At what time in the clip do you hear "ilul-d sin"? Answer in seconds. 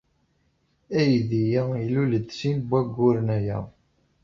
1.85-2.57